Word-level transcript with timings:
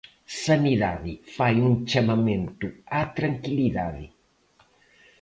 Sanidade 0.45 1.13
fai 1.35 1.55
un 1.67 1.73
chamamento 1.91 2.67
á 2.97 2.99
tranquilidade. 3.17 4.05